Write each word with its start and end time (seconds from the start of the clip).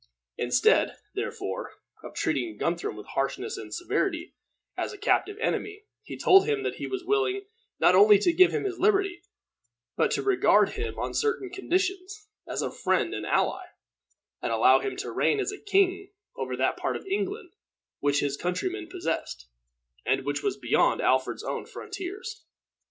Instead, 0.35 0.97
therefore, 1.13 1.73
of 2.01 2.15
treating 2.15 2.57
Guthrum 2.57 2.95
with 2.95 3.05
harshness 3.09 3.55
and 3.55 3.71
severity 3.71 4.33
as 4.75 4.91
a 4.93 4.97
captive 4.97 5.37
enemy, 5.39 5.83
he 6.01 6.17
told 6.17 6.47
him 6.47 6.63
that 6.63 6.77
he 6.77 6.87
was 6.87 7.03
willing 7.05 7.45
not 7.79 7.93
only 7.93 8.17
to 8.17 8.33
give 8.33 8.49
him 8.51 8.63
his 8.63 8.79
liberty, 8.79 9.21
but 9.95 10.09
to 10.09 10.23
regard 10.23 10.69
him, 10.69 10.97
on 10.97 11.13
certain 11.13 11.51
conditions, 11.51 12.27
as 12.47 12.63
a 12.63 12.71
friend 12.71 13.13
and 13.13 13.27
an 13.27 13.31
ally, 13.31 13.65
and 14.41 14.51
allow 14.51 14.79
him 14.79 14.95
to 14.95 15.11
reign 15.11 15.39
as 15.39 15.51
a 15.51 15.59
king 15.61 16.09
over 16.35 16.57
that 16.57 16.77
part 16.77 16.95
of 16.95 17.05
England 17.05 17.51
which 17.99 18.21
his 18.21 18.35
countrymen 18.37 18.89
possessed, 18.89 19.49
and 20.03 20.25
which 20.25 20.41
was 20.41 20.57
beyond 20.57 20.99
Alfred's 20.99 21.43
own 21.43 21.63
frontiers. 21.67 22.43